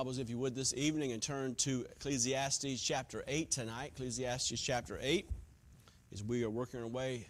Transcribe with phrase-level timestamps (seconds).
[0.00, 3.92] Bibles, if you would, this evening and turn to Ecclesiastes chapter 8 tonight.
[3.94, 5.28] Ecclesiastes chapter 8,
[6.14, 7.28] as we are working our way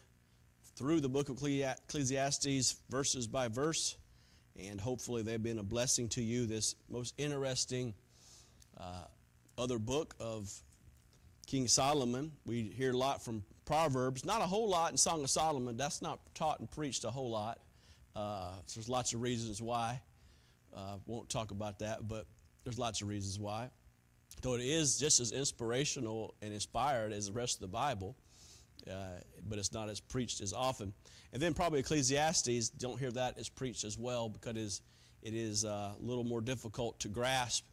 [0.77, 3.97] through the book of Ecclesiastes, verses by verse,
[4.57, 6.47] and hopefully they've been a blessing to you.
[6.47, 7.93] This most interesting
[8.79, 9.03] uh,
[9.59, 10.49] other book of
[11.49, 12.31] King Solomon.
[12.47, 15.77] We hear a lot from Proverbs, not a whole lot in Song of Solomon.
[15.77, 17.59] That's not taught and preached a whole lot.
[18.15, 20.01] Uh, so there's lots of reasons why.
[20.73, 22.27] Uh, won't talk about that, but
[22.65, 23.71] there's lots of reasons why.
[24.43, 28.17] Though it is just as inspirational and inspired as the rest of the Bible,
[28.91, 30.93] uh, but it's not as preached as often.
[31.33, 34.83] And then probably Ecclesiastes, don't hear that as preached as well because it is,
[35.23, 37.65] it is uh, a little more difficult to grasp.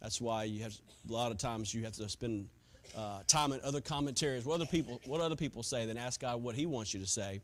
[0.00, 0.74] That's why you have
[1.08, 2.48] a lot of times you have to spend
[2.96, 6.42] uh, time in other commentaries, what other people what other people say, then ask God
[6.42, 7.40] what He wants you to say.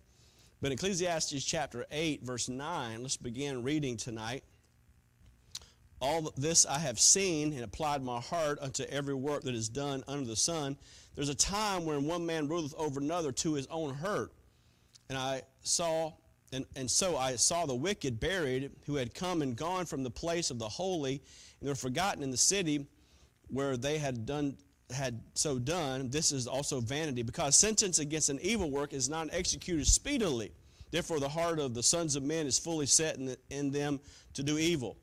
[0.60, 4.44] But Ecclesiastes chapter 8, verse 9, let's begin reading tonight.
[6.02, 10.02] All this I have seen and applied my heart unto every work that is done
[10.08, 10.76] under the sun.
[11.14, 14.32] There's a time when one man ruleth over another to his own hurt.
[15.08, 16.12] And I saw,
[16.52, 20.10] and, and so I saw the wicked buried who had come and gone from the
[20.10, 21.22] place of the holy,
[21.60, 22.84] and were forgotten in the city
[23.46, 24.56] where they had done
[24.92, 26.10] had so done.
[26.10, 30.50] This is also vanity, because sentence against an evil work is not executed speedily.
[30.90, 34.00] Therefore, the heart of the sons of men is fully set in, the, in them
[34.34, 34.96] to do evil.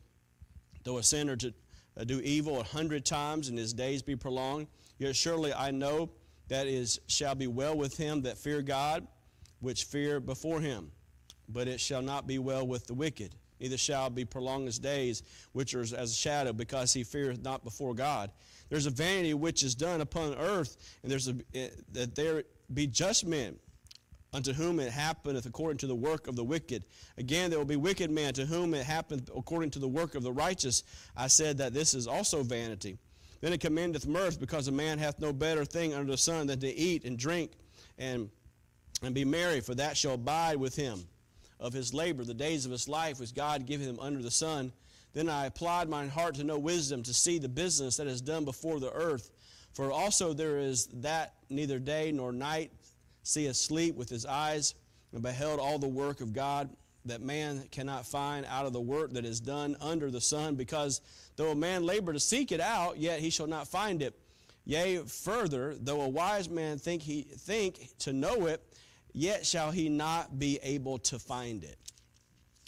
[0.83, 1.53] Though a sinner to
[1.97, 6.09] uh, do evil a hundred times and his days be prolonged, yet surely I know
[6.47, 9.07] that is shall be well with him that fear God,
[9.59, 10.91] which fear before him.
[11.47, 15.23] But it shall not be well with the wicked, neither shall be prolonged his days,
[15.51, 18.31] which are as a shadow, because he feareth not before God.
[18.69, 21.35] There's a vanity which is done upon earth, and there's a,
[21.91, 22.43] that there
[22.73, 23.57] be just men
[24.31, 26.85] unto whom it happeneth according to the work of the wicked.
[27.17, 30.23] Again, there will be wicked men to whom it happeneth according to the work of
[30.23, 30.83] the righteous.
[31.17, 32.97] I said that this is also vanity.
[33.41, 36.59] Then it commendeth mirth, because a man hath no better thing under the sun than
[36.59, 37.51] to eat and drink
[37.97, 38.29] and,
[39.01, 41.05] and be merry, for that shall abide with him
[41.59, 44.71] of his labor, the days of his life which God giveth him under the sun.
[45.13, 48.45] Then I applied mine heart to know wisdom, to see the business that is done
[48.45, 49.31] before the earth.
[49.73, 52.71] For also there is that neither day nor night
[53.29, 54.75] see asleep with his eyes,
[55.13, 56.69] and beheld all the work of God
[57.05, 61.01] that man cannot find out of the work that is done under the sun, because
[61.35, 64.19] though a man labor to seek it out, yet he shall not find it.
[64.65, 68.61] Yea, further, though a wise man think he think to know it,
[69.13, 71.77] yet shall he not be able to find it.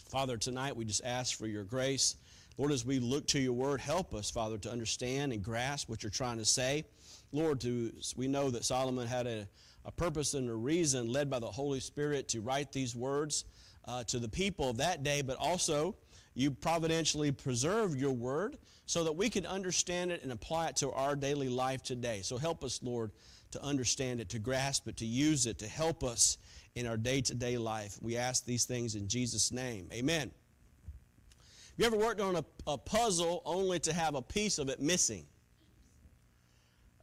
[0.08, 2.16] Father, tonight we just ask for your grace.
[2.58, 6.02] Lord, as we look to your word, help us, Father, to understand and grasp what
[6.02, 6.84] you're trying to say.
[7.30, 9.48] Lord, to, we know that Solomon had a,
[9.84, 13.44] a purpose and a reason led by the Holy Spirit to write these words
[13.86, 15.96] uh, to the people of that day, but also
[16.34, 18.56] you providentially preserve your word
[18.86, 22.20] so that we can understand it and apply it to our daily life today.
[22.22, 23.10] So help us, Lord,
[23.52, 26.38] to understand it, to grasp it, to use it, to help us
[26.74, 27.98] in our day to day life.
[28.00, 29.88] We ask these things in Jesus' name.
[29.92, 30.30] Amen.
[31.30, 34.80] Have you ever worked on a, a puzzle only to have a piece of it
[34.80, 35.26] missing?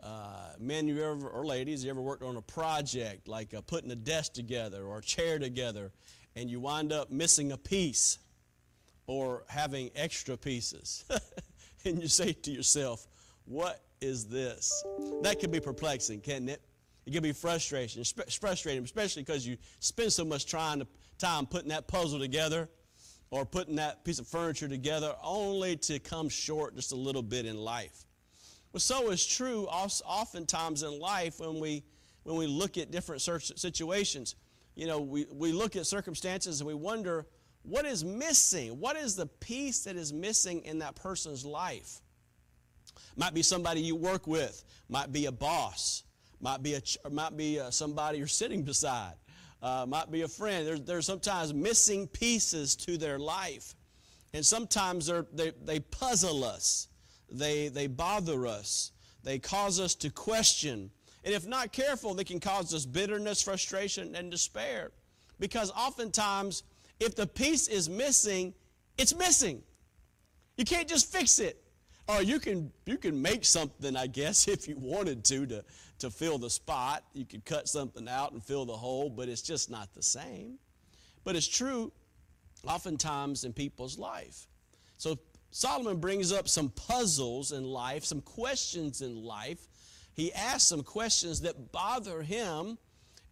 [0.01, 3.91] Uh, men, you ever or ladies, you ever worked on a project like uh, putting
[3.91, 5.91] a desk together or a chair together,
[6.35, 8.17] and you wind up missing a piece
[9.07, 11.03] or having extra pieces,
[11.85, 13.07] and you say to yourself,
[13.45, 14.83] "What is this?"
[15.21, 16.61] That can be perplexing, can't it?
[17.05, 21.69] It can be frustrating, frustrating, especially because you spend so much trying to, time putting
[21.69, 22.69] that puzzle together
[23.31, 27.45] or putting that piece of furniture together, only to come short just a little bit
[27.45, 28.05] in life.
[28.72, 31.84] Well, so is true oftentimes in life when we,
[32.24, 34.35] when we look at different situations.
[34.75, 37.25] You know, we, we look at circumstances and we wonder
[37.63, 38.80] what is missing?
[38.80, 42.02] What is the piece that is missing in that person's life?
[43.16, 46.03] Might be somebody you work with, might be a boss,
[46.40, 49.13] might be, a, might be uh, somebody you're sitting beside,
[49.62, 50.66] uh, might be a friend.
[50.66, 53.75] There's, there's sometimes missing pieces to their life.
[54.34, 56.88] And sometimes they, they puzzle us.
[57.31, 58.92] They, they bother us.
[59.24, 60.92] They cause us to question.
[61.24, 64.92] And if not careful, they can cause us bitterness, frustration, and despair.
[65.39, 66.63] Because oftentimes,
[67.00, 68.53] if the piece is missing,
[68.98, 69.62] it's missing.
[70.57, 71.62] You can't just fix it.
[72.07, 75.63] Or you can, you can make something, I guess, if you wanted to, to,
[76.00, 77.03] to fill the spot.
[77.13, 80.57] You could cut something out and fill the hole, but it's just not the same.
[81.24, 81.92] But it's true
[82.65, 84.48] oftentimes in people's life.
[84.98, 85.18] So
[85.51, 89.68] Solomon brings up some puzzles in life, some questions in life.
[90.13, 92.78] He asks some questions that bother him,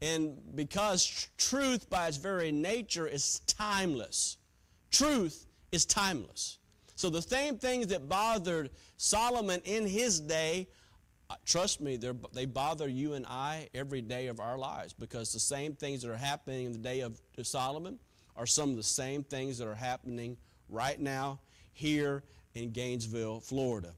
[0.01, 4.37] and because truth, by its very nature, is timeless.
[4.89, 6.57] Truth is timeless.
[6.95, 10.67] So the same things that bothered Solomon in his day,
[11.29, 11.99] uh, trust me,
[12.33, 16.09] they bother you and I every day of our lives because the same things that
[16.09, 17.99] are happening in the day of Solomon
[18.35, 20.37] are some of the same things that are happening
[20.69, 21.39] right now
[21.77, 22.23] here
[22.55, 23.93] in Gainesville, Florida.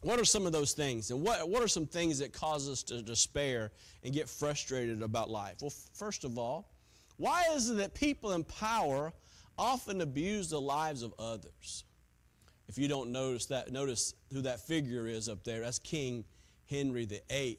[0.00, 1.10] What are some of those things?
[1.10, 3.70] And what, what are some things that cause us to despair
[4.02, 5.56] and get frustrated about life?
[5.60, 6.70] Well, first of all,
[7.16, 9.12] why is it that people in power
[9.56, 11.84] often abuse the lives of others?
[12.68, 15.60] If you don't notice that, notice who that figure is up there.
[15.60, 16.24] That's King
[16.68, 17.58] Henry VIII.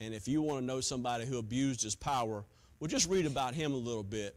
[0.00, 2.44] And if you want to know somebody who abused his power,
[2.78, 4.34] well, just read about him a little bit,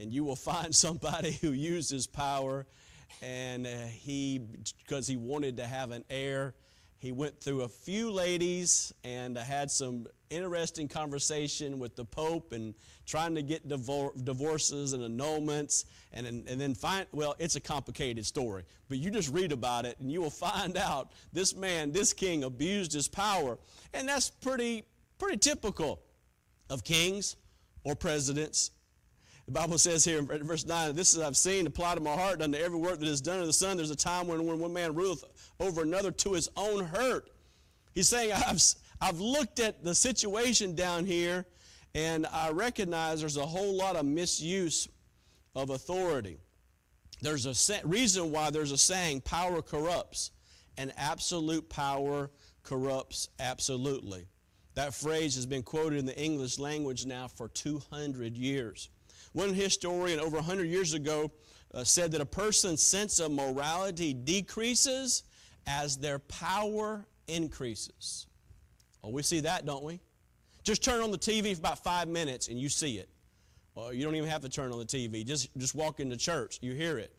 [0.00, 2.66] and you will find somebody who used his power,
[3.20, 4.40] and uh, he,
[4.78, 6.54] because he wanted to have an heir,
[7.02, 12.74] he went through a few ladies and had some interesting conversation with the Pope and
[13.06, 15.84] trying to get divor- divorces and annulments.
[16.12, 18.62] And, and, and then find, well, it's a complicated story.
[18.88, 22.44] But you just read about it and you will find out this man, this king,
[22.44, 23.58] abused his power.
[23.92, 24.84] And that's pretty,
[25.18, 26.02] pretty typical
[26.70, 27.34] of kings
[27.82, 28.70] or presidents
[29.52, 32.38] the Bible says here in verse 9, This is I've seen, applied to my heart,
[32.38, 33.76] done to every work that is done in the sun.
[33.76, 35.24] There's a time when, when one man ruleth
[35.60, 37.28] over another to his own hurt.
[37.94, 38.62] He's saying, I've,
[39.00, 41.44] I've looked at the situation down here,
[41.94, 44.88] and I recognize there's a whole lot of misuse
[45.54, 46.38] of authority.
[47.20, 50.30] There's a reason why there's a saying, power corrupts,
[50.78, 52.30] and absolute power
[52.62, 54.24] corrupts absolutely.
[54.74, 58.88] That phrase has been quoted in the English language now for 200 years.
[59.32, 61.30] One historian over 100 years ago
[61.74, 65.24] uh, said that a person's sense of morality decreases
[65.66, 68.26] as their power increases.
[69.02, 70.00] Oh, we see that, don't we?
[70.64, 73.08] Just turn on the TV for about five minutes and you see it.
[73.74, 75.24] Well, you don't even have to turn on the TV.
[75.24, 77.14] Just, just walk into church, you hear it.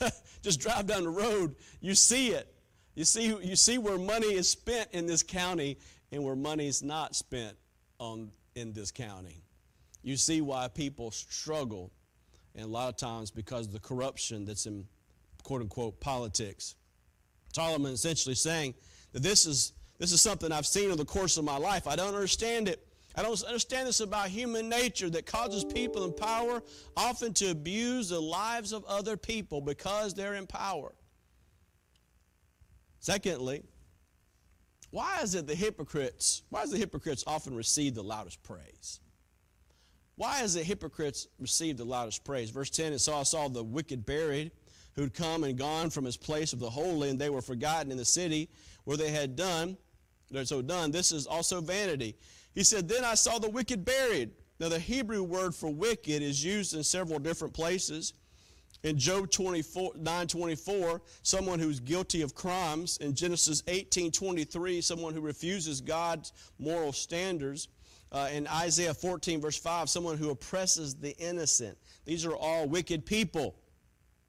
[0.42, 2.52] just drive down the road, you see it.
[2.94, 5.78] You see, you see where money is spent in this county
[6.12, 7.56] and where money is not spent
[7.98, 9.42] on, in this county
[10.04, 11.90] you see why people struggle,
[12.54, 14.84] and a lot of times because of the corruption that's in
[15.42, 16.74] quote unquote politics.
[17.54, 18.74] Solomon essentially saying
[19.12, 21.86] that this is, this is something I've seen in the course of my life.
[21.86, 22.86] I don't understand it.
[23.16, 26.62] I don't understand this about human nature that causes people in power
[26.96, 30.94] often to abuse the lives of other people because they're in power.
[32.98, 33.62] Secondly,
[34.90, 39.00] why is it the hypocrites, why does the hypocrites often receive the loudest praise?
[40.16, 42.50] Why is it hypocrites received the loudest praise?
[42.50, 44.52] Verse 10 And so I saw the wicked buried,
[44.94, 47.98] who'd come and gone from his place of the holy, and they were forgotten in
[47.98, 48.48] the city
[48.84, 49.76] where they had done,
[50.30, 50.90] they're so done.
[50.90, 52.16] This is also vanity.
[52.54, 54.30] He said, Then I saw the wicked buried.
[54.60, 58.14] Now, the Hebrew word for wicked is used in several different places.
[58.84, 62.98] In Job 24, 9 24, someone who's guilty of crimes.
[62.98, 67.68] In Genesis 18 23, someone who refuses God's moral standards
[68.12, 71.78] uh, in Isaiah 14, verse 5, someone who oppresses the innocent.
[72.04, 73.56] These are all wicked people.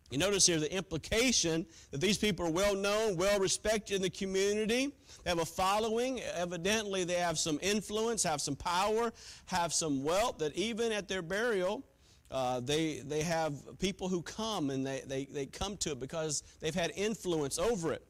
[0.10, 4.10] You notice here the implication that these people are well known, well respected in the
[4.10, 4.96] community.
[5.24, 6.22] They have a following.
[6.34, 9.12] Evidently, they have some influence, have some power,
[9.48, 11.84] have some wealth, that even at their burial,
[12.32, 16.44] uh, they, they have people who come and they, they, they come to it because
[16.60, 18.06] they've had influence over it.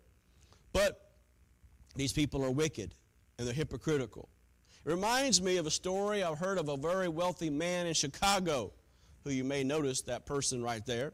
[0.74, 1.12] But
[1.96, 2.94] these people are wicked
[3.38, 4.30] and they're hypocritical.
[4.86, 8.72] It reminds me of a story I've heard of a very wealthy man in Chicago,
[9.24, 11.14] who you may notice that person right there.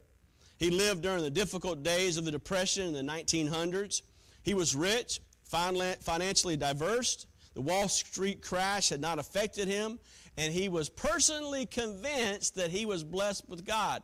[0.57, 4.03] He lived during the difficult days of the Depression in the 1900s.
[4.43, 7.25] He was rich, financially diverse.
[7.53, 9.99] The Wall Street crash had not affected him,
[10.37, 14.03] and he was personally convinced that he was blessed with God.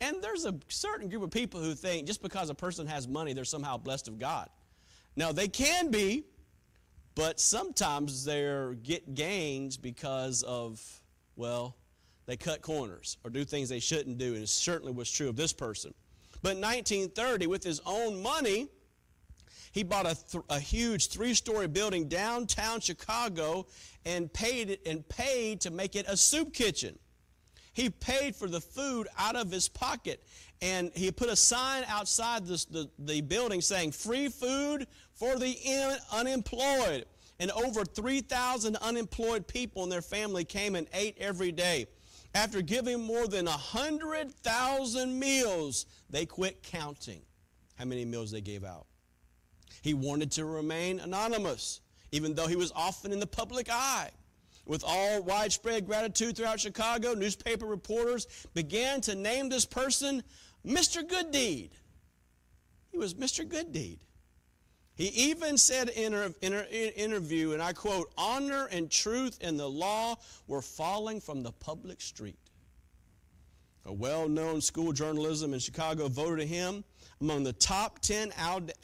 [0.00, 3.34] And there's a certain group of people who think just because a person has money,
[3.34, 4.48] they're somehow blessed of God.
[5.16, 6.24] Now, they can be,
[7.14, 10.82] but sometimes they get gains because of,
[11.36, 11.76] well,
[12.26, 15.36] they cut corners or do things they shouldn't do, and it certainly was true of
[15.36, 15.92] this person.
[16.42, 18.68] But 1930, with his own money,
[19.72, 23.66] he bought a, th- a huge three-story building downtown Chicago
[24.04, 26.98] and paid it and paid to make it a soup kitchen.
[27.72, 30.22] He paid for the food out of his pocket,
[30.60, 35.50] and he put a sign outside this, the, the building saying, "Free food for the
[35.50, 37.06] in, unemployed."
[37.38, 41.86] And over 3,000 unemployed people and their family came and ate every day.
[42.34, 47.22] After giving more than 100,000 meals, they quit counting
[47.76, 48.86] how many meals they gave out.
[49.80, 51.80] He wanted to remain anonymous,
[52.12, 54.10] even though he was often in the public eye.
[54.66, 60.22] With all widespread gratitude throughout Chicago, newspaper reporters began to name this person
[60.64, 61.06] Mr.
[61.06, 61.70] Good Deed.
[62.92, 63.48] He was Mr.
[63.48, 63.98] Good Deed.
[64.94, 70.16] He even said in an interview, and I quote, honor and truth and the law
[70.46, 72.36] were falling from the public street.
[73.86, 76.84] A well known school journalism in Chicago voted him
[77.20, 78.32] among the top 10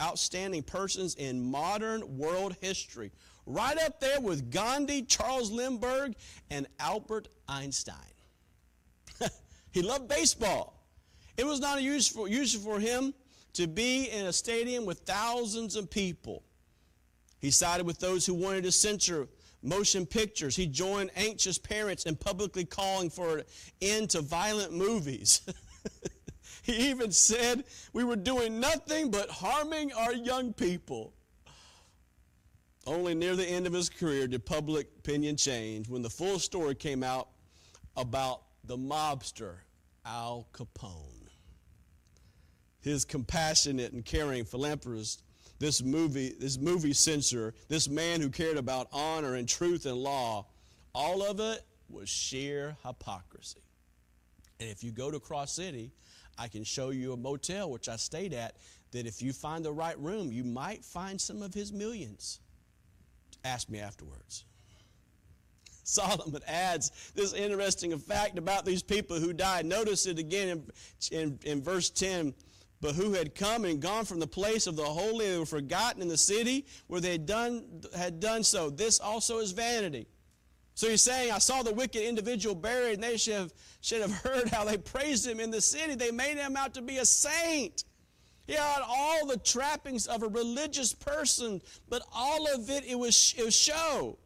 [0.00, 3.12] outstanding persons in modern world history,
[3.46, 6.14] right up there with Gandhi, Charles Lindbergh,
[6.50, 7.96] and Albert Einstein.
[9.70, 10.86] he loved baseball.
[11.36, 13.14] It was not useful, useful for him
[13.54, 16.42] to be in a stadium with thousands of people.
[17.38, 19.28] He sided with those who wanted to censor
[19.62, 20.56] motion pictures.
[20.56, 23.44] He joined anxious parents in publicly calling for an
[23.80, 25.40] end to violent movies.
[26.62, 31.12] he even said we were doing nothing but harming our young people.
[32.86, 36.76] Only near the end of his career did public opinion change when the full story
[36.76, 37.28] came out
[37.96, 39.56] about the mobster
[40.04, 41.16] Al Capone
[42.86, 45.24] his compassionate and caring philanthropist,
[45.58, 50.46] this movie, this movie censor, this man who cared about honor and truth and law,
[50.94, 53.62] all of it was sheer hypocrisy.
[54.60, 55.92] And if you go to Cross City,
[56.38, 58.56] I can show you a motel which I stayed at
[58.92, 62.40] that if you find the right room, you might find some of his millions.
[63.44, 64.44] Ask me afterwards.
[65.84, 69.66] Solomon adds this interesting fact about these people who died.
[69.66, 70.48] Notice it again
[71.10, 72.34] in, in, in verse 10
[72.80, 76.02] but who had come and gone from the place of the holy and were forgotten
[76.02, 77.64] in the city where they had done,
[77.96, 78.70] had done so.
[78.70, 80.06] This also is vanity.
[80.74, 84.12] So he's saying, I saw the wicked individual buried, and they should have, should have
[84.22, 85.94] heard how they praised him in the city.
[85.94, 87.84] They made him out to be a saint.
[88.46, 93.34] He had all the trappings of a religious person, but all of it, it was,
[93.38, 94.18] it was show.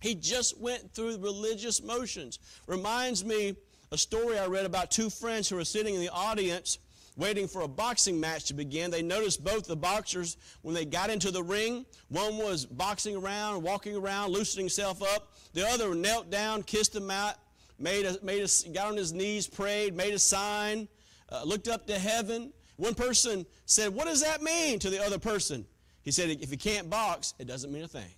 [0.00, 2.38] He just went through religious motions.
[2.66, 3.56] Reminds me
[3.90, 6.78] a story I read about two friends who were sitting in the audience
[7.18, 8.90] waiting for a boxing match to begin.
[8.90, 11.84] They noticed both the boxers when they got into the ring.
[12.08, 15.34] One was boxing around, walking around, loosening himself up.
[15.52, 17.34] The other knelt down, kissed him out,
[17.78, 20.88] made a, made a, got on his knees, prayed, made a sign,
[21.30, 22.52] uh, looked up to heaven.
[22.76, 25.66] One person said, What does that mean to the other person?
[26.02, 28.12] He said, If you can't box, it doesn't mean a thing.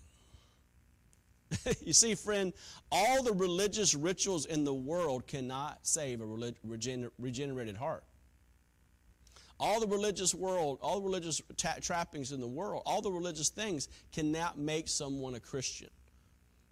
[1.84, 2.52] you see, friend,
[2.92, 6.52] all the religious rituals in the world cannot save a
[7.18, 8.04] regenerated heart
[9.60, 11.40] all the religious world, all the religious
[11.82, 15.90] trappings in the world, all the religious things cannot make someone a Christian.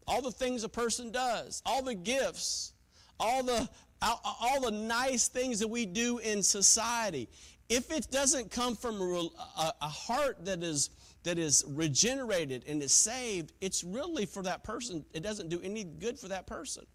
[0.06, 2.72] All the things a person does, all the gifts,
[3.20, 3.68] all the
[4.00, 7.28] all, all the nice things that we do in society,
[7.68, 9.28] if it doesn't come from a,
[9.58, 10.90] a, a heart that is
[11.24, 15.04] that is regenerated and is saved, it's really for that person.
[15.12, 16.86] It doesn't do any good for that person.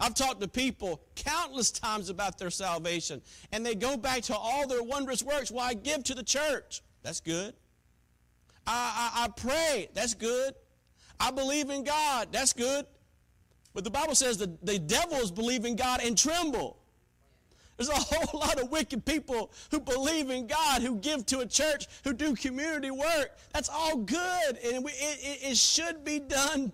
[0.00, 3.20] I've talked to people countless times about their salvation,
[3.52, 5.50] and they go back to all their wondrous works.
[5.50, 6.82] Well, I give to the church.
[7.02, 7.54] That's good.
[8.66, 9.88] I, I, I pray.
[9.94, 10.54] That's good.
[11.18, 12.28] I believe in God.
[12.30, 12.86] That's good.
[13.74, 16.78] But the Bible says that the devils believe in God and tremble.
[17.76, 21.46] There's a whole lot of wicked people who believe in God, who give to a
[21.46, 23.36] church, who do community work.
[23.52, 26.72] That's all good, and it, it, it should be done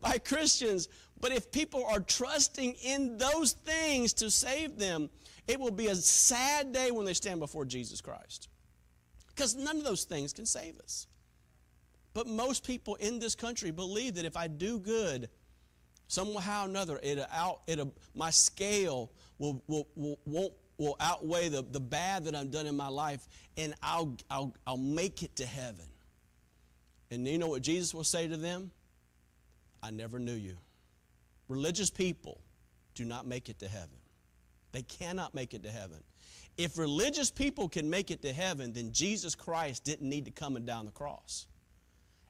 [0.00, 0.88] by Christians.
[1.22, 5.08] But if people are trusting in those things to save them,
[5.46, 8.48] it will be a sad day when they stand before Jesus Christ.
[9.28, 11.06] Because none of those things can save us.
[12.12, 15.30] But most people in this country believe that if I do good,
[16.08, 17.78] somehow or another, it out, it
[18.16, 22.76] my scale will, will, will, won't, will outweigh the, the bad that I've done in
[22.76, 25.86] my life, and I'll, I'll, I'll make it to heaven.
[27.12, 28.72] And you know what Jesus will say to them?
[29.82, 30.56] I never knew you.
[31.52, 32.40] Religious people
[32.94, 33.98] do not make it to heaven.
[34.72, 35.98] They cannot make it to heaven.
[36.56, 40.56] If religious people can make it to heaven, then Jesus Christ didn't need to come
[40.56, 41.46] and down the cross.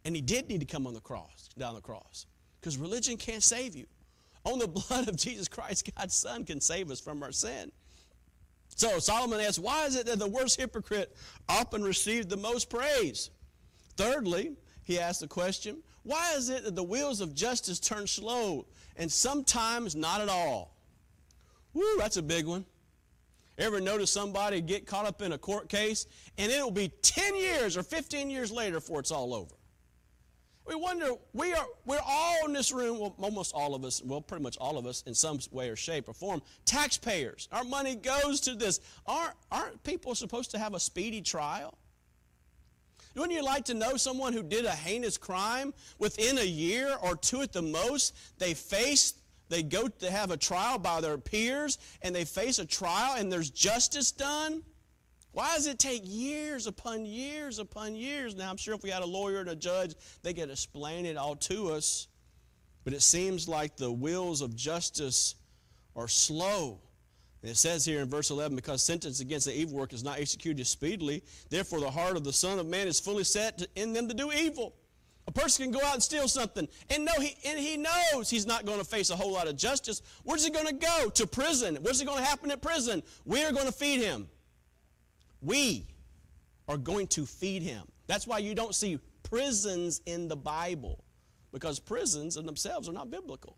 [0.04, 2.26] And he did need to come on the cross, down the cross.
[2.60, 3.86] Because religion can't save you.
[4.44, 7.70] Only the blood of Jesus Christ, God's Son, can save us from our sin.
[8.74, 11.14] So Solomon asks, why is it that the worst hypocrite
[11.48, 13.30] often received the most praise?
[13.96, 18.66] Thirdly, he asks the question, why is it that the wheels of justice turn slow
[18.96, 20.76] and sometimes not at all?
[21.74, 22.64] Woo, that's a big one.
[23.58, 26.06] Ever notice somebody get caught up in a court case
[26.38, 29.54] and it'll be 10 years or 15 years later before it's all over?
[30.66, 34.20] We wonder, we are, we're all in this room, well, almost all of us, well,
[34.20, 37.48] pretty much all of us in some way or shape or form, taxpayers.
[37.50, 38.78] Our money goes to this.
[39.04, 41.76] Aren't, aren't people supposed to have a speedy trial?
[43.14, 47.14] Wouldn't you like to know someone who did a heinous crime within a year or
[47.14, 48.14] two at the most?
[48.38, 49.14] They face,
[49.48, 53.30] they go to have a trial by their peers and they face a trial and
[53.30, 54.62] there's justice done?
[55.32, 58.34] Why does it take years upon years upon years?
[58.34, 61.16] Now, I'm sure if we had a lawyer and a judge, they could explain it
[61.16, 62.08] all to us.
[62.84, 65.34] But it seems like the wheels of justice
[65.96, 66.80] are slow.
[67.42, 70.64] It says here in verse 11, because sentence against the evil work is not executed
[70.66, 74.14] speedily, therefore the heart of the Son of Man is fully set in them to
[74.14, 74.74] do evil.
[75.26, 78.46] A person can go out and steal something, and know he and he knows he's
[78.46, 80.02] not going to face a whole lot of justice.
[80.24, 81.10] Where's he going to go?
[81.10, 81.78] To prison.
[81.80, 83.02] What's going to happen at prison?
[83.24, 84.28] We are going to feed him.
[85.40, 85.86] We
[86.68, 87.82] are going to feed him.
[88.08, 91.04] That's why you don't see prisons in the Bible,
[91.52, 93.56] because prisons in themselves are not biblical.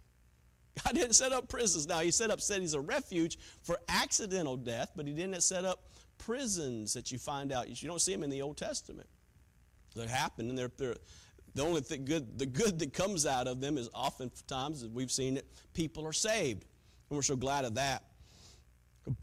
[0.83, 1.87] God didn't set up prisons.
[1.87, 5.85] Now, He set up cities of refuge for accidental death, but He didn't set up
[6.19, 7.69] prisons that you find out.
[7.69, 9.09] You don't see them in the Old Testament.
[9.95, 10.97] That happen, and they're, they're
[11.54, 15.12] the only thing good, the good that comes out of them is oftentimes, as we've
[15.12, 16.64] seen it, people are saved.
[17.09, 18.02] And we're so glad of that.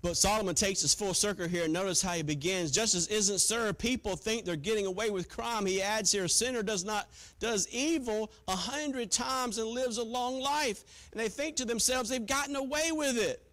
[0.03, 2.69] But Solomon takes his full circle here and notice how he begins.
[2.69, 5.65] Justice isn't sir, people think they're getting away with crime.
[5.65, 7.09] He adds here, sinner does not
[7.39, 10.83] does evil a hundred times and lives a long life.
[11.11, 13.43] And they think to themselves they've gotten away with it.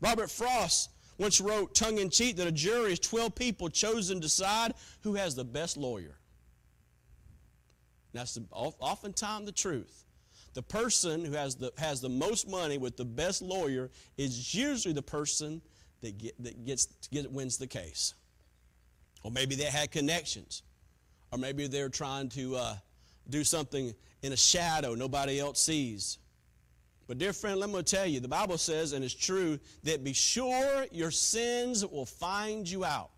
[0.00, 4.22] Robert Frost once wrote tongue in cheek that a jury is 12 people chosen to
[4.22, 6.16] decide who has the best lawyer.
[8.12, 10.01] That's the, oftentimes the truth.
[10.54, 14.92] The person who has the, has the most money with the best lawyer is usually
[14.92, 15.62] the person
[16.02, 18.14] that, get, that gets, get, wins the case.
[19.22, 20.62] Or maybe they had connections.
[21.30, 22.76] Or maybe they're trying to uh,
[23.30, 26.18] do something in a shadow nobody else sees.
[27.06, 30.12] But, dear friend, let me tell you the Bible says, and it's true, that be
[30.12, 33.10] sure your sins will find you out.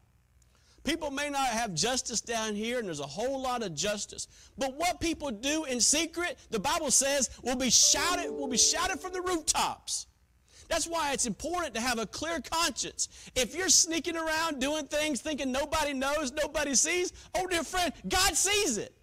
[0.84, 4.28] People may not have justice down here, and there's a whole lot of justice.
[4.58, 9.00] But what people do in secret, the Bible says, will be shouted, will be shouted
[9.00, 10.06] from the rooftops.
[10.68, 13.08] That's why it's important to have a clear conscience.
[13.34, 18.34] If you're sneaking around doing things thinking nobody knows, nobody sees, oh dear friend, God
[18.34, 18.94] sees it.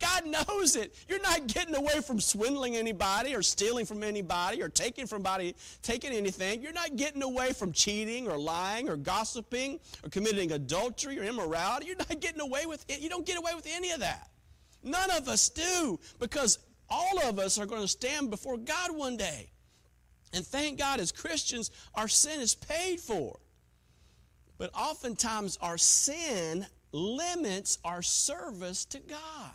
[0.00, 0.94] God knows it.
[1.08, 5.54] You're not getting away from swindling anybody or stealing from anybody or taking from anybody,
[5.82, 6.62] taking anything.
[6.62, 11.86] You're not getting away from cheating or lying or gossiping or committing adultery or immorality.
[11.86, 13.00] You're not getting away with it.
[13.00, 14.30] You don't get away with any of that.
[14.82, 16.58] None of us do because
[16.88, 19.50] all of us are going to stand before God one day.
[20.32, 23.38] And thank God as Christians, our sin is paid for.
[24.56, 29.52] But oftentimes our sin limits our service to God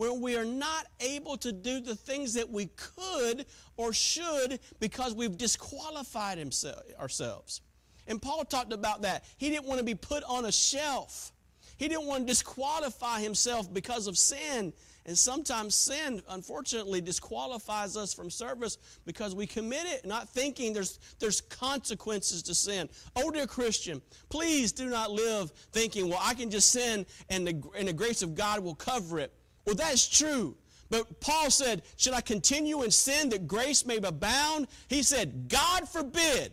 [0.00, 3.44] where we are not able to do the things that we could
[3.76, 7.60] or should because we've disqualified himself, ourselves.
[8.06, 9.26] And Paul talked about that.
[9.36, 11.32] He didn't want to be put on a shelf.
[11.76, 14.72] He didn't want to disqualify himself because of sin.
[15.04, 20.98] And sometimes sin, unfortunately, disqualifies us from service because we commit it not thinking there's,
[21.18, 22.88] there's consequences to sin.
[23.16, 27.62] Oh, dear Christian, please do not live thinking, well, I can just sin and the,
[27.76, 29.34] and the grace of God will cover it.
[29.64, 30.56] Well, that's true.
[30.88, 34.66] But Paul said, Should I continue in sin that grace may abound?
[34.88, 36.52] He said, God forbid.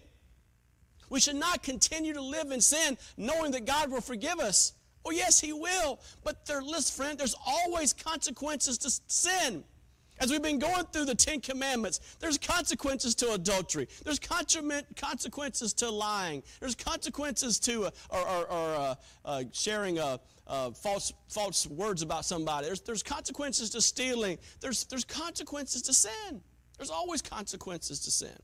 [1.10, 4.74] We should not continue to live in sin knowing that God will forgive us.
[5.06, 6.00] Oh, yes, He will.
[6.24, 9.64] But there, listen, friend, there's always consequences to sin.
[10.20, 13.88] As we've been going through the Ten Commandments, there's consequences to adultery.
[14.04, 16.44] There's consequences to lying.
[16.60, 22.02] There's consequences to uh, or, or, or uh, uh, sharing uh, uh, false, false words
[22.02, 22.66] about somebody.
[22.68, 24.38] There's, there's consequences to stealing.
[24.60, 26.42] There's, there's consequences to sin.
[26.78, 28.38] There's always consequences to sin.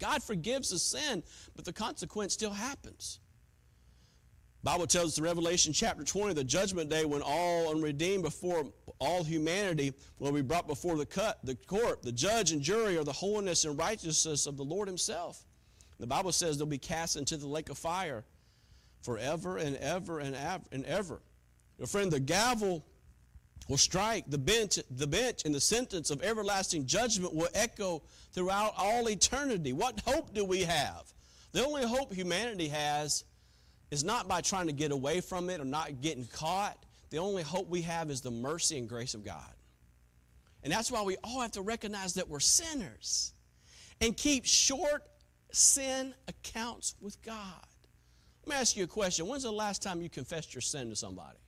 [0.00, 1.22] God forgives the sin,
[1.56, 3.20] but the consequence still happens.
[4.64, 8.66] Bible tells us in Revelation chapter 20, the judgment day when all unredeemed before
[8.98, 12.02] all humanity will be brought before the, cut, the court.
[12.02, 15.44] The judge and jury are the holiness and righteousness of the Lord himself.
[16.00, 18.24] The Bible says they'll be cast into the lake of fire
[19.02, 21.20] forever and ever and ever and ever.
[21.78, 22.84] Your friend, the gavel
[23.68, 28.74] will strike, the bench, the bench and the sentence of everlasting judgment will echo throughout
[28.76, 29.72] all eternity.
[29.72, 31.12] What hope do we have?
[31.52, 33.24] The only hope humanity has
[33.90, 36.76] is not by trying to get away from it or not getting caught.
[37.10, 39.52] The only hope we have is the mercy and grace of God.
[40.62, 43.32] And that's why we all have to recognize that we're sinners
[44.00, 45.04] and keep short
[45.52, 47.66] sin accounts with God.
[48.44, 49.26] Let me ask you a question.
[49.26, 51.38] When's the last time you confessed your sin to somebody?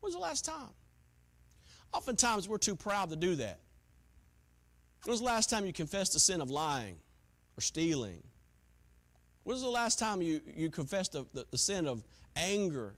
[0.00, 0.70] When's the last time?
[1.92, 3.60] Oftentimes we're too proud to do that.
[5.04, 6.96] When was the last time you confessed the sin of lying
[7.56, 8.22] or stealing
[9.44, 12.04] when was the last time you, you confessed the, the, the sin of
[12.36, 12.94] anger?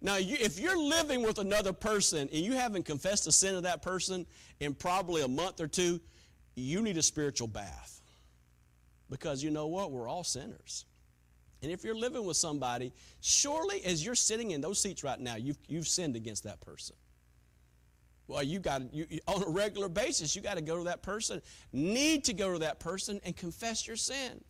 [0.00, 3.62] Now, you, if you're living with another person and you haven't confessed the sin of
[3.62, 4.26] that person
[4.60, 6.00] in probably a month or two,
[6.54, 8.00] you need a spiritual bath.
[9.10, 9.92] Because you know what?
[9.92, 10.86] We're all sinners.
[11.62, 15.36] And if you're living with somebody, surely as you're sitting in those seats right now,
[15.36, 16.96] you've, you've sinned against that person.
[18.26, 21.42] Well, you got you, on a regular basis, you got to go to that person,
[21.72, 24.42] need to go to that person and confess your sin.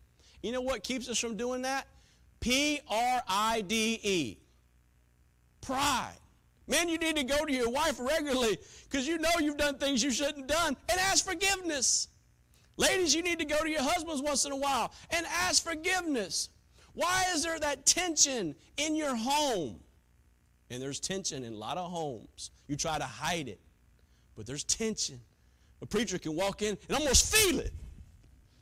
[0.43, 1.87] You know what keeps us from doing that?
[2.41, 4.37] P R I D E.
[5.61, 6.17] Pride.
[6.67, 10.03] Man, you need to go to your wife regularly because you know you've done things
[10.03, 12.09] you shouldn't have done and ask forgiveness.
[12.77, 16.49] Ladies, you need to go to your husbands once in a while and ask forgiveness.
[16.93, 19.79] Why is there that tension in your home?
[20.69, 22.51] And there's tension in a lot of homes.
[22.67, 23.59] You try to hide it,
[24.35, 25.19] but there's tension.
[25.81, 27.73] A preacher can walk in and almost feel it.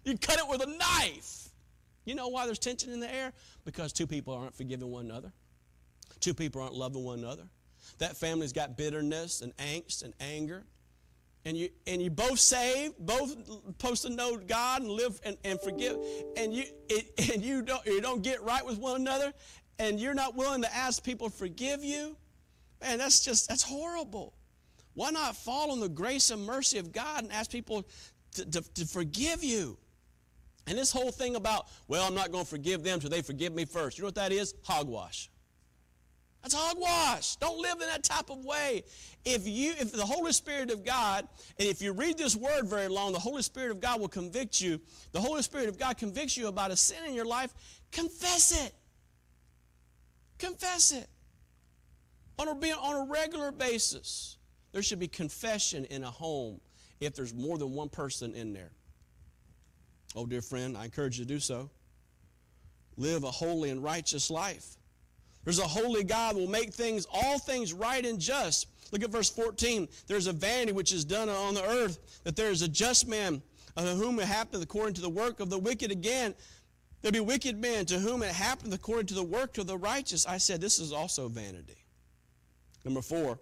[0.04, 1.41] You cut it with a knife.
[2.12, 3.32] You know why there's tension in the air?
[3.64, 5.32] Because two people aren't forgiving one another.
[6.20, 7.44] Two people aren't loving one another.
[8.00, 10.66] That family's got bitterness and angst and anger.
[11.46, 13.34] And you and you both saved, both
[13.66, 16.00] supposed to know God and live and, and forgive,
[16.36, 19.32] and you it, and you don't you don't get right with one another,
[19.80, 22.18] and you're not willing to ask people to forgive you,
[22.82, 24.34] man, that's just that's horrible.
[24.96, 27.88] Why not fall on the grace and mercy of God and ask people
[28.34, 29.78] to, to, to forgive you?
[30.68, 33.54] And this whole thing about, well, I'm not going to forgive them till they forgive
[33.54, 33.98] me first.
[33.98, 34.54] You know what that is?
[34.64, 35.30] Hogwash.
[36.42, 37.36] That's hogwash.
[37.36, 38.84] Don't live in that type of way.
[39.26, 41.28] If you, if the Holy Spirit of God,
[41.60, 44.60] and if you read this word very long, the Holy Spirit of God will convict
[44.60, 44.82] you.
[45.12, 47.54] The Holy Spirit of God convicts you about a sin in your life.
[47.92, 48.74] Confess it.
[50.40, 51.08] Confess it.
[52.40, 54.38] On a, on a regular basis,
[54.72, 56.60] there should be confession in a home
[57.00, 58.72] if there's more than one person in there.
[60.16, 61.70] Oh, dear friend, I encourage you to do so.
[62.98, 64.76] Live a holy and righteous life.
[65.44, 68.68] There's a holy God who will make things, all things right and just.
[68.92, 69.88] Look at verse 14.
[70.08, 73.42] There's a vanity which is done on the earth, that there is a just man
[73.78, 76.36] of whom it happeneth according to the work of the wicked again.
[77.02, 80.28] There be wicked men to whom it happeneth according to the work of the righteous.
[80.28, 81.86] I said this is also vanity.
[82.84, 83.40] Number four.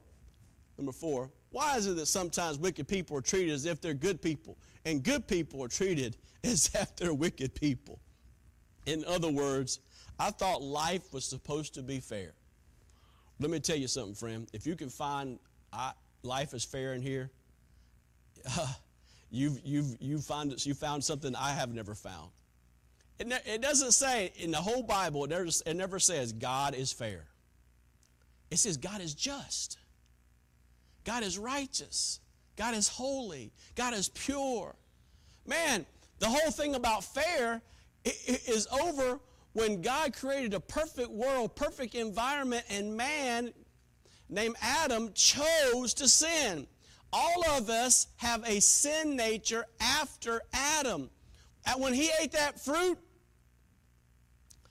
[0.77, 1.29] Number four.
[1.49, 5.03] Why is it that sometimes wicked people are treated as if they're good people, and
[5.03, 7.99] good people are treated as if they're wicked people?
[8.85, 9.79] In other words,
[10.19, 12.33] I thought life was supposed to be fair.
[13.39, 14.47] Let me tell you something, friend.
[14.51, 15.39] If you can find
[15.71, 17.29] I, life is fair in here,
[18.57, 18.67] uh,
[19.31, 22.31] you've, you've, you, found, you found something I have never found.
[23.19, 26.91] It, it doesn't say, in the whole Bible, it never, it never says God is
[26.91, 27.25] fair.
[28.49, 29.77] It says God is just.
[31.03, 32.19] God is righteous.
[32.55, 33.51] God is holy.
[33.75, 34.75] God is pure.
[35.45, 35.85] Man,
[36.19, 37.61] the whole thing about fair
[38.03, 39.19] is over
[39.53, 43.51] when God created a perfect world, perfect environment, and man
[44.29, 46.67] named Adam chose to sin.
[47.11, 51.09] All of us have a sin nature after Adam.
[51.77, 52.97] When he ate that fruit,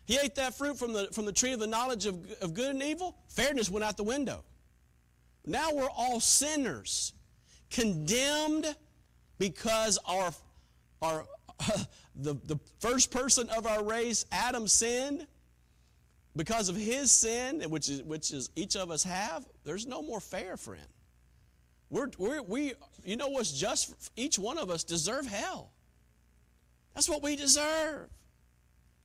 [0.07, 2.71] he ate that fruit from the, from the tree of the knowledge of, of good
[2.71, 4.43] and evil, fairness went out the window.
[5.45, 7.13] Now we're all sinners,
[7.71, 8.75] condemned
[9.39, 10.33] because our,
[11.03, 11.27] our
[12.17, 15.27] the, the first person of our race, Adam, sinned.
[16.37, 20.21] Because of his sin, which is, which is each of us have, there's no more
[20.21, 20.87] fair, friend.
[21.91, 24.13] We're, we're, we, you know what's just?
[24.15, 25.73] Each one of us deserve hell.
[26.95, 28.09] That's what we deserve.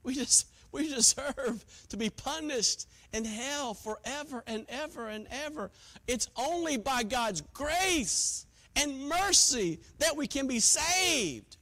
[0.04, 5.72] We just we deserve to be punished in hell forever and ever and ever.
[6.08, 11.58] It's only by God's grace and mercy that we can be saved.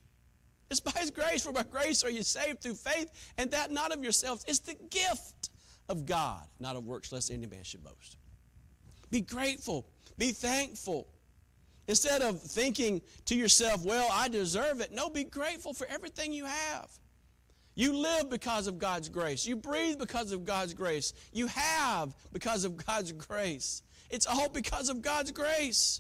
[0.72, 3.94] It's by His grace, for by grace are you saved through faith, and that not
[3.94, 4.46] of yourselves.
[4.48, 5.50] It's the gift
[5.90, 8.16] of God, not of works, lest any man should boast.
[9.10, 9.86] Be grateful,
[10.18, 11.08] be thankful.
[11.90, 16.46] Instead of thinking to yourself, well, I deserve it, no, be grateful for everything you
[16.46, 16.90] have.
[17.76, 19.46] You live because of God's grace.
[19.46, 21.14] You breathe because of God's grace.
[21.34, 23.82] You have because of God's grace.
[24.10, 26.00] It's all because of God's grace.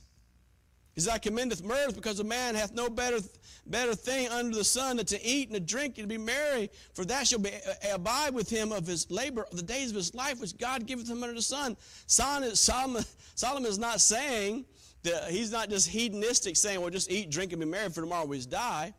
[0.98, 3.20] As I commendeth mirth because a man hath no better,
[3.66, 6.70] better thing under the sun than to eat and to drink and to be merry,
[6.94, 9.96] for that shall be, uh, abide with him of his labor, of the days of
[9.96, 11.78] his life, which God giveth him under the sun.
[12.08, 14.66] Solomon, Solomon, Solomon is not saying
[15.04, 18.26] that he's not just hedonistic, saying, well, just eat, drink, and be merry, for tomorrow
[18.26, 18.94] we die.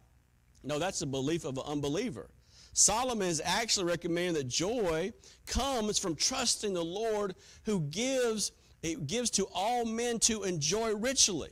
[0.64, 2.30] No, that's the belief of an unbeliever.
[2.72, 5.12] Solomon is actually recommending that joy
[5.46, 8.52] comes from trusting the Lord who gives,
[8.82, 11.50] it gives to all men to enjoy richly.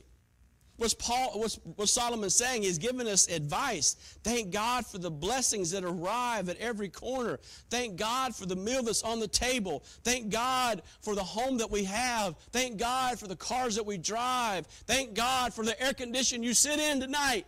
[0.81, 2.63] What's, Paul, what's, what Solomon saying?
[2.63, 4.17] He's giving us advice.
[4.23, 7.39] Thank God for the blessings that arrive at every corner.
[7.69, 9.83] Thank God for the meal that's on the table.
[10.03, 12.35] Thank God for the home that we have.
[12.51, 14.65] Thank God for the cars that we drive.
[14.87, 17.45] Thank God for the air condition you sit in tonight.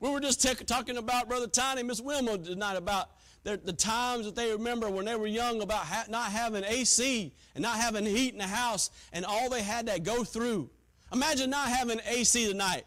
[0.00, 3.10] We were just t- talking about Brother Tiny, Miss Wilma tonight about
[3.44, 7.34] the, the times that they remember when they were young about ha- not having AC
[7.54, 10.70] and not having heat in the house and all they had to go through.
[11.12, 12.84] Imagine not having AC tonight.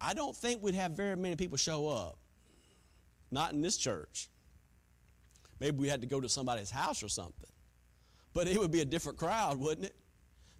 [0.00, 2.16] I don't think we'd have very many people show up.
[3.30, 4.28] Not in this church.
[5.60, 7.50] Maybe we had to go to somebody's house or something.
[8.32, 9.96] But it would be a different crowd, wouldn't it?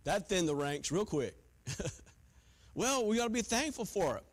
[0.04, 1.34] That thinned the ranks real quick.
[2.74, 4.24] well, we got to be thankful for it.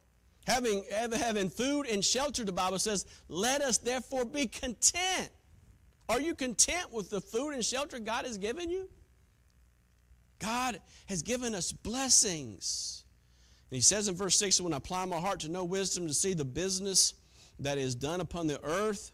[0.46, 5.30] Having, having food and shelter, the Bible says, let us therefore be content.
[6.10, 8.90] Are you content with the food and shelter God has given you?
[10.40, 13.04] God has given us blessings.
[13.70, 16.14] And he says in verse 6 When I apply my heart to know wisdom, to
[16.14, 17.14] see the business
[17.60, 19.12] that is done upon the earth,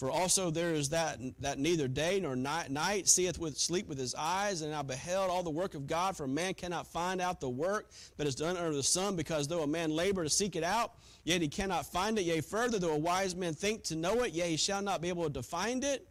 [0.00, 3.98] for also there is that, that neither day nor night, night seeth with sleep with
[3.98, 7.38] his eyes, and I beheld all the work of God, for man cannot find out
[7.38, 10.56] the work that is done under the sun, because though a man labor to seek
[10.56, 12.22] it out, yet he cannot find it.
[12.22, 15.10] Yea, further, though a wise man think to know it, yea, he shall not be
[15.10, 16.08] able to find it.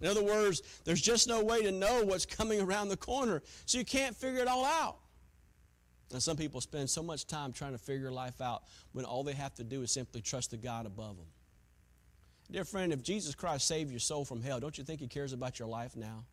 [0.00, 3.78] In other words, there's just no way to know what's coming around the corner, so
[3.78, 4.96] you can't figure it all out.
[6.12, 9.34] And some people spend so much time trying to figure life out when all they
[9.34, 11.26] have to do is simply trust the God above them.
[12.50, 15.32] Dear friend, if Jesus Christ saved your soul from hell, don't you think He cares
[15.32, 16.24] about your life now?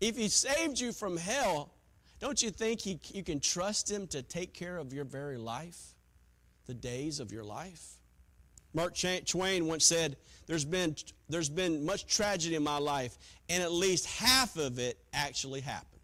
[0.00, 1.72] If He saved you from hell,
[2.20, 5.94] don't you think he, you can trust Him to take care of your very life,
[6.66, 7.94] the days of your life?
[8.78, 8.94] Mark
[9.26, 10.94] Twain once said, there's been,
[11.28, 16.00] there's been much tragedy in my life, and at least half of it actually happened.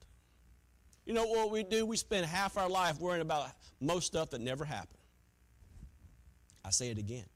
[1.07, 1.87] You know what we do?
[1.87, 3.47] We spend half our life worrying about
[3.81, 4.99] most stuff that never happened.
[6.65, 7.27] I say it again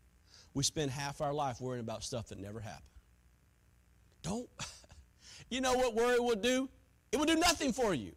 [0.55, 2.83] we spend half our life worrying about stuff that never happened.
[4.23, 4.49] Don't.
[5.51, 6.69] You know what worry will do?
[7.11, 8.13] It will do nothing for you.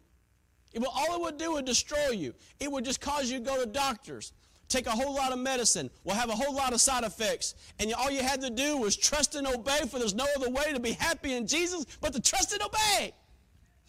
[0.74, 2.34] It will, all it would do would destroy you.
[2.60, 4.34] It would just cause you to go to doctors,
[4.68, 7.54] take a whole lot of medicine, will have a whole lot of side effects.
[7.78, 10.72] And all you had to do was trust and obey, for there's no other way
[10.72, 13.12] to be happy in Jesus but to trust and obey.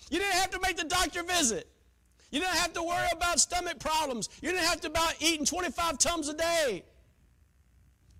[0.09, 1.69] You didn't have to make the doctor visit.
[2.31, 4.27] You didn't have to worry about stomach problems.
[4.41, 6.83] You didn't have to about eating 25 tums a day.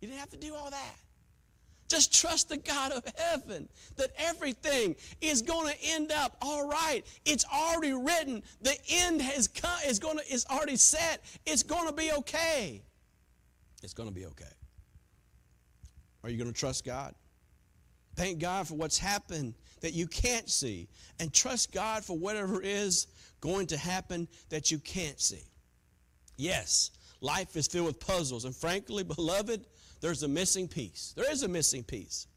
[0.01, 0.95] You didn't have to do all that.
[1.93, 7.03] Just trust the God of heaven that everything is going to end up all right.
[7.23, 8.41] It's already written.
[8.63, 11.23] The end has come, is going to is already set.
[11.45, 12.82] It's going to be okay.
[13.84, 14.45] It's going to be okay.
[16.23, 17.13] Are you going to trust God?
[18.15, 20.88] Thank God for what's happened that you can't see
[21.19, 23.06] and trust God for whatever is
[23.39, 25.43] going to happen that you can't see.
[26.38, 26.89] Yes,
[27.21, 29.67] life is filled with puzzles and frankly, beloved,
[30.03, 31.13] there's a missing piece.
[31.15, 32.27] There is a missing piece.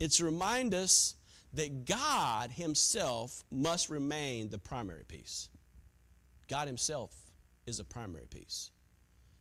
[0.00, 1.14] It's remind us
[1.52, 5.48] that God Himself must remain the primary piece.
[6.48, 7.14] God Himself
[7.66, 8.72] is the primary piece.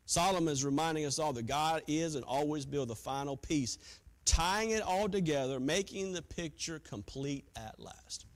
[0.06, 3.80] Solomon is reminding us all that God is and always be the final piece,
[4.24, 8.28] tying it all together, making the picture complete at last.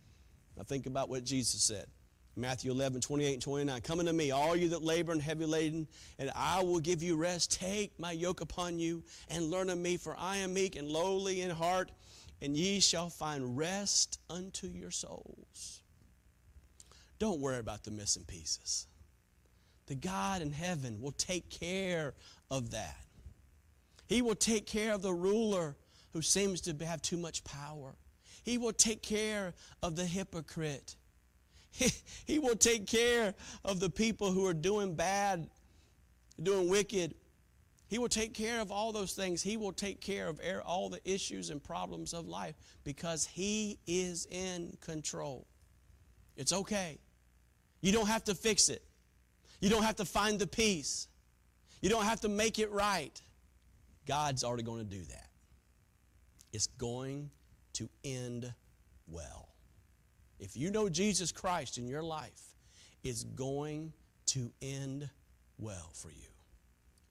[0.56, 1.86] Now think about what Jesus said.
[2.38, 3.82] Matthew 11, 28 and 29.
[3.82, 5.88] Come unto me, all you that labor and heavy laden,
[6.19, 7.52] and I will give you rest.
[7.60, 11.41] Take my yoke upon you and learn of me, for I am meek and lowly
[11.41, 11.91] in heart,
[12.41, 15.82] and ye shall find rest unto your souls.
[17.19, 18.86] Don't worry about the missing pieces.
[19.88, 22.13] The God in heaven will take care
[22.52, 22.97] of that.
[24.06, 25.76] He will take care of the ruler
[26.13, 27.95] who seems to have too much power.
[28.43, 30.95] He will take care of the hypocrite.
[32.26, 35.48] He, will take care of the people who are doing bad,
[36.42, 37.13] doing wicked.
[37.88, 39.42] He will take care of all those things.
[39.44, 44.28] He will take care of all the issues and problems of life because He is
[44.32, 45.46] in control.
[46.36, 46.98] It's okay.
[47.82, 48.84] You don't have to fix it.
[49.62, 51.08] You don't have to find the peace.
[51.82, 53.22] You don't have to make it right.
[54.08, 55.30] God's already going to do that.
[56.54, 57.30] It's going
[57.74, 58.52] to end
[59.08, 59.48] well
[60.39, 62.54] if you know Jesus Christ in your life,
[63.04, 63.93] it's going
[64.28, 65.10] to end
[65.58, 66.28] well for you.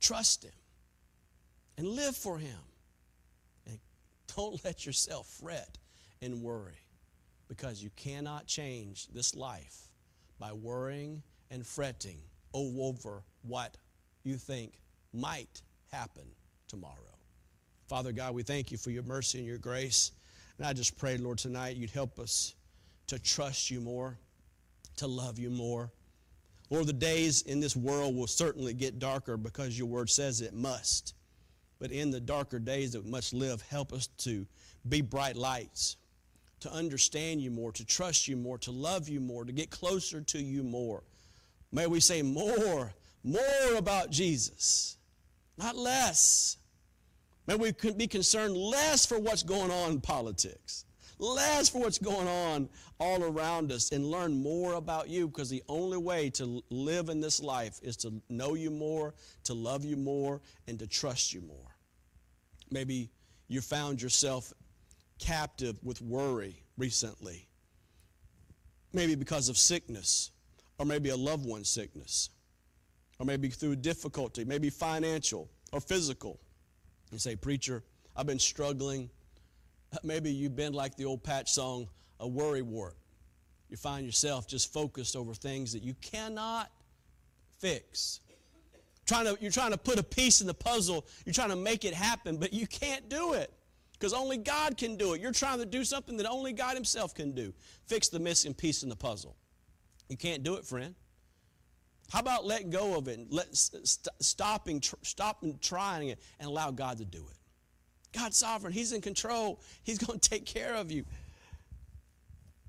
[0.00, 0.52] Trust Him
[1.78, 2.58] and live for Him.
[3.66, 3.78] And
[4.36, 5.78] don't let yourself fret
[6.22, 6.80] and worry
[7.48, 9.88] because you cannot change this life
[10.38, 12.18] by worrying and fretting
[12.52, 13.76] over what
[14.24, 14.80] you think
[15.12, 15.62] might
[15.92, 16.24] happen
[16.68, 16.94] tomorrow.
[17.88, 20.12] Father God, we thank you for your mercy and your grace.
[20.58, 22.54] And I just pray, Lord, tonight you'd help us
[23.08, 24.18] to trust you more,
[24.96, 25.90] to love you more.
[26.70, 30.54] Lord, the days in this world will certainly get darker because your word says it
[30.54, 31.14] must.
[31.78, 34.46] But in the darker days that we must live, help us to
[34.88, 35.96] be bright lights,
[36.60, 40.20] to understand you more, to trust you more, to love you more, to get closer
[40.22, 41.02] to you more.
[41.70, 44.96] May we say more, more about Jesus,
[45.58, 46.56] not less.
[47.46, 50.84] May we be concerned less for what's going on in politics,
[51.18, 55.62] less for what's going on all around us, and learn more about you because the
[55.68, 59.96] only way to live in this life is to know you more, to love you
[59.96, 61.76] more, and to trust you more.
[62.70, 63.10] Maybe
[63.48, 64.52] you found yourself
[65.18, 67.48] captive with worry recently,
[68.92, 70.32] maybe because of sickness,
[70.78, 72.30] or maybe a loved one's sickness,
[73.18, 76.40] or maybe through difficulty, maybe financial or physical.
[77.10, 77.82] You say, Preacher,
[78.16, 79.10] I've been struggling.
[80.02, 81.88] Maybe you've been like the old patch song,
[82.20, 82.96] a worry wart.
[83.68, 86.70] You find yourself just focused over things that you cannot
[87.58, 88.20] fix.
[89.06, 91.84] Trying to, you're trying to put a piece in the puzzle, you're trying to make
[91.84, 93.52] it happen, but you can't do it
[93.92, 95.20] because only God can do it.
[95.20, 97.52] You're trying to do something that only God Himself can do.
[97.86, 99.36] Fix the missing piece in the puzzle.
[100.08, 100.94] You can't do it, friend.
[102.10, 106.48] How about letting go of it and let, st- stopping, tr- stopping trying it and
[106.48, 107.36] allow God to do it?
[108.16, 108.72] God's sovereign.
[108.72, 109.60] He's in control.
[109.82, 111.04] He's going to take care of you.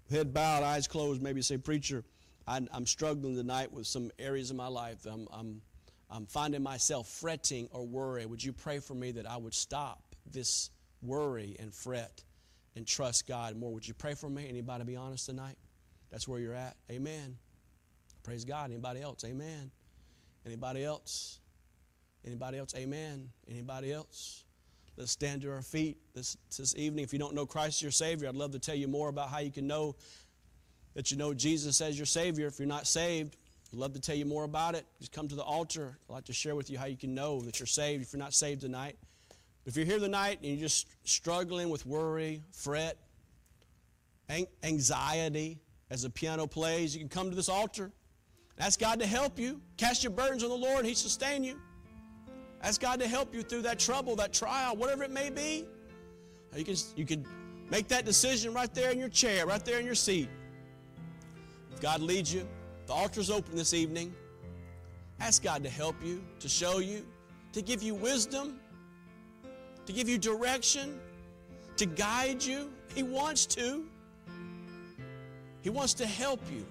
[0.10, 1.22] Head bowed, eyes closed.
[1.22, 2.04] Maybe say, Preacher,
[2.48, 5.06] I, am struggling tonight with some areas of my life.
[5.06, 5.62] I'm, I'm,
[6.10, 8.26] I'm finding myself fretting or worry.
[8.26, 10.70] Would you pray for me that I would stop this
[11.02, 12.24] worry and fret
[12.76, 13.74] and trust God more?
[13.74, 14.48] Would you pray for me?
[14.48, 15.58] Anybody be honest tonight?
[16.12, 16.78] That's where you're at.
[16.90, 17.38] Amen.
[18.24, 18.72] Praise God.
[18.72, 19.24] Anybody else?
[19.26, 19.72] Amen.
[20.46, 21.40] Anybody else?
[22.26, 22.74] Anybody else?
[22.76, 23.30] Amen.
[23.50, 24.46] Anybody else?
[24.98, 27.04] Let's stand to our feet this, this evening.
[27.04, 29.38] If you don't know Christ your Savior, I'd love to tell you more about how
[29.38, 29.96] you can know
[30.96, 32.48] that you know Jesus as your Savior.
[32.48, 33.38] If you're not saved,
[33.72, 34.88] I'd love to tell you more about it.
[35.00, 36.00] Just come to the altar.
[36.10, 38.20] I'd like to share with you how you can know that you're saved if you're
[38.20, 38.98] not saved tonight.
[39.68, 42.98] If you're here tonight and you're just struggling with worry, fret,
[44.64, 45.60] anxiety
[45.92, 47.92] as the piano plays, you can come to this altar.
[48.58, 49.62] Ask God to help you.
[49.78, 51.60] Cast your burdens on the Lord, He sustain you.
[52.62, 55.66] Ask God to help you through that trouble, that trial, whatever it may be.
[56.56, 57.26] You can, you can
[57.70, 60.30] make that decision right there in your chair, right there in your seat.
[61.72, 62.48] If God leads you,
[62.88, 64.14] the altar's open this evening.
[65.20, 67.06] Ask God to help you, to show you,
[67.54, 68.60] to give you wisdom,
[69.86, 71.00] to give you direction,
[71.78, 72.70] to guide you.
[72.94, 73.86] He wants to.
[75.62, 76.66] He wants to help you.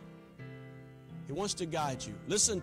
[1.26, 2.14] He wants to guide you.
[2.28, 2.54] Listen